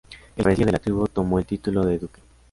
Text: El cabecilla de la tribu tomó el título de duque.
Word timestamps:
El 0.35 0.43
cabecilla 0.45 0.65
de 0.65 0.71
la 0.71 0.79
tribu 0.79 1.07
tomó 1.07 1.37
el 1.37 1.45
título 1.45 1.85
de 1.85 1.99
duque. 1.99 2.21